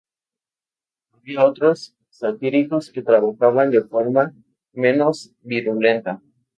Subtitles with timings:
[1.11, 4.33] Había otros satíricos que trabajaban de forma
[4.73, 6.19] menos virulenta.